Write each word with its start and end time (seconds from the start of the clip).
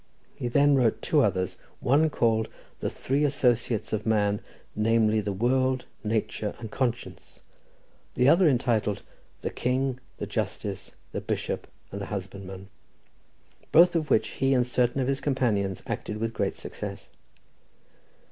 He 0.33 0.47
then 0.47 0.73
wrote 0.75 0.99
two 1.03 1.21
others, 1.21 1.57
one 1.79 2.09
called 2.09 2.49
"The 2.79 2.89
Three 2.89 3.23
Associates 3.23 3.93
of 3.93 4.03
Man, 4.03 4.41
namely 4.75 5.21
the 5.21 5.31
World, 5.31 5.85
Nature, 6.03 6.55
and 6.57 6.71
Conscience;" 6.71 7.39
the 8.15 8.27
other 8.27 8.49
entitled 8.49 9.03
"The 9.43 9.51
King, 9.51 9.99
the 10.17 10.25
Justice, 10.25 10.93
the 11.11 11.21
Bishop 11.21 11.67
and 11.91 12.01
the 12.01 12.07
Husbandman," 12.07 12.69
both 13.71 13.95
of 13.95 14.09
which 14.09 14.29
he 14.29 14.55
and 14.55 14.65
certain 14.65 14.99
of 15.01 15.07
his 15.07 15.21
companions 15.21 15.83
acted 15.85 16.17
with 16.17 16.33
great 16.33 16.55
success. 16.55 17.11